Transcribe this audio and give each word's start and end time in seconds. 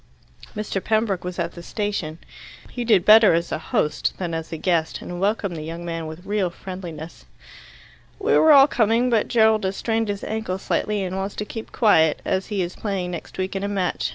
Mr. 0.55 0.83
Pembroke 0.83 1.23
was 1.23 1.37
at 1.37 1.51
the 1.51 1.61
station. 1.61 2.17
He 2.71 2.83
did 2.83 3.05
better 3.05 3.35
as 3.35 3.51
a 3.51 3.59
host 3.59 4.15
than 4.17 4.33
as 4.33 4.51
a 4.51 4.57
guest, 4.57 4.99
and 4.99 5.21
welcomed 5.21 5.55
the 5.55 5.61
young 5.61 5.85
man 5.85 6.07
with 6.07 6.25
real 6.25 6.49
friendliness. 6.49 7.25
"We 8.17 8.35
were 8.35 8.51
all 8.51 8.65
coming, 8.67 9.11
but 9.11 9.27
Gerald 9.27 9.63
has 9.63 9.75
strained 9.77 10.07
his 10.07 10.23
ankle 10.23 10.57
slightly, 10.57 11.03
and 11.03 11.15
wants 11.17 11.35
to 11.35 11.45
keep 11.45 11.71
quiet, 11.71 12.19
as 12.25 12.47
he 12.47 12.63
is 12.63 12.75
playing 12.75 13.11
next 13.11 13.37
week 13.37 13.55
in 13.55 13.63
a 13.63 13.67
match. 13.67 14.09